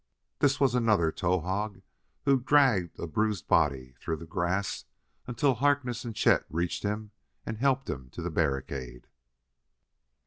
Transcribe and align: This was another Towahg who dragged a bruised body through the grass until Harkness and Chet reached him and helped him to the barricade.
This 0.39 0.59
was 0.59 0.73
another 0.73 1.11
Towahg 1.11 1.83
who 2.25 2.39
dragged 2.39 2.99
a 2.99 3.05
bruised 3.05 3.47
body 3.47 3.93
through 3.99 4.15
the 4.15 4.25
grass 4.25 4.85
until 5.27 5.53
Harkness 5.53 6.03
and 6.03 6.15
Chet 6.15 6.43
reached 6.49 6.81
him 6.81 7.11
and 7.45 7.59
helped 7.59 7.87
him 7.87 8.09
to 8.13 8.23
the 8.23 8.31
barricade. 8.31 9.05